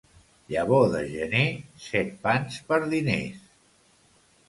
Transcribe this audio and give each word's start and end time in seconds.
Llavor 0.53 0.87
de 0.93 1.01
gener, 1.11 1.43
set 1.89 2.11
pans 2.27 2.61
per 2.71 2.83
diners. 2.97 3.49